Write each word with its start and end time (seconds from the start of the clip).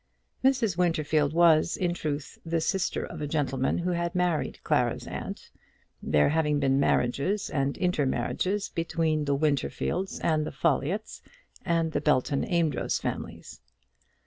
Mrs. 0.43 0.77
Winterfield 0.79 1.31
was, 1.31 1.77
in 1.77 1.93
truth, 1.93 2.39
the 2.43 2.59
sister 2.59 3.05
of 3.05 3.21
a 3.21 3.27
gentleman 3.27 3.77
who 3.77 3.91
had 3.91 4.15
married 4.15 4.59
Clara's 4.63 5.05
aunt, 5.05 5.51
there 6.01 6.29
having 6.29 6.59
been 6.59 6.79
marriages 6.79 7.51
and 7.51 7.77
intermarriages 7.77 8.69
between 8.69 9.25
the 9.25 9.37
Winterfields 9.37 10.19
and 10.23 10.43
the 10.43 10.51
Folliotts, 10.51 11.21
and 11.63 11.91
the 11.91 12.01
Belton 12.01 12.43
Amedroz 12.45 12.97
families. 12.99 13.61